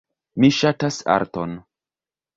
[0.43, 1.57] Mi ŝatas arton.